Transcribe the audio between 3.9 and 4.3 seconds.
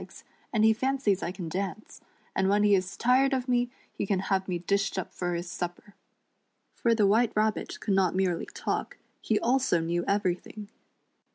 he can